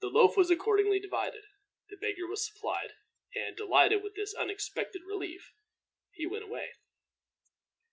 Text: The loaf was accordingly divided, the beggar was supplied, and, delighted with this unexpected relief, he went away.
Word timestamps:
The 0.00 0.08
loaf 0.08 0.36
was 0.36 0.50
accordingly 0.50 0.98
divided, 0.98 1.44
the 1.88 1.96
beggar 1.96 2.26
was 2.26 2.44
supplied, 2.44 2.94
and, 3.36 3.56
delighted 3.56 4.02
with 4.02 4.16
this 4.16 4.34
unexpected 4.34 5.02
relief, 5.04 5.52
he 6.10 6.26
went 6.26 6.42
away. 6.42 6.72